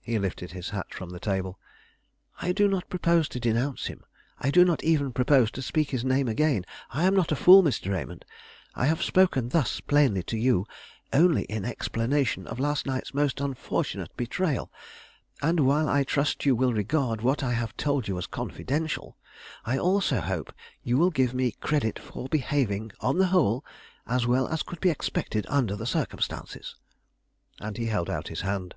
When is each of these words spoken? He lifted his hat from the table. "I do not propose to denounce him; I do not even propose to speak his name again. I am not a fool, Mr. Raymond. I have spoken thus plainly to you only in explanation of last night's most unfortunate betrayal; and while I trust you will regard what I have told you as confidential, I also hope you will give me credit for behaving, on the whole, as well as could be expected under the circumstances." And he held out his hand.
He 0.00 0.18
lifted 0.18 0.52
his 0.52 0.70
hat 0.70 0.86
from 0.94 1.10
the 1.10 1.20
table. 1.20 1.58
"I 2.40 2.52
do 2.52 2.66
not 2.66 2.88
propose 2.88 3.28
to 3.28 3.38
denounce 3.38 3.88
him; 3.88 4.06
I 4.38 4.50
do 4.50 4.64
not 4.64 4.82
even 4.82 5.12
propose 5.12 5.50
to 5.50 5.60
speak 5.60 5.90
his 5.90 6.02
name 6.02 6.28
again. 6.28 6.64
I 6.88 7.04
am 7.04 7.14
not 7.14 7.30
a 7.30 7.36
fool, 7.36 7.62
Mr. 7.62 7.92
Raymond. 7.92 8.24
I 8.74 8.86
have 8.86 9.02
spoken 9.02 9.50
thus 9.50 9.80
plainly 9.80 10.22
to 10.22 10.38
you 10.38 10.64
only 11.12 11.42
in 11.42 11.66
explanation 11.66 12.46
of 12.46 12.58
last 12.58 12.86
night's 12.86 13.12
most 13.12 13.38
unfortunate 13.38 14.16
betrayal; 14.16 14.72
and 15.42 15.60
while 15.66 15.90
I 15.90 16.04
trust 16.04 16.46
you 16.46 16.56
will 16.56 16.72
regard 16.72 17.20
what 17.20 17.42
I 17.42 17.52
have 17.52 17.76
told 17.76 18.08
you 18.08 18.16
as 18.16 18.26
confidential, 18.26 19.18
I 19.66 19.76
also 19.76 20.20
hope 20.22 20.54
you 20.82 20.96
will 20.96 21.10
give 21.10 21.34
me 21.34 21.50
credit 21.50 21.98
for 21.98 22.30
behaving, 22.30 22.92
on 23.00 23.18
the 23.18 23.26
whole, 23.26 23.62
as 24.06 24.26
well 24.26 24.48
as 24.48 24.62
could 24.62 24.80
be 24.80 24.88
expected 24.88 25.44
under 25.50 25.76
the 25.76 25.84
circumstances." 25.84 26.76
And 27.60 27.76
he 27.76 27.88
held 27.88 28.08
out 28.08 28.28
his 28.28 28.40
hand. 28.40 28.74